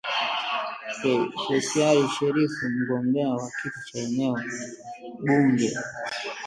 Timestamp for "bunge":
5.19-5.71